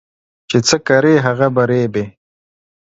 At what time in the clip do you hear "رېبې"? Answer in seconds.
1.71-2.05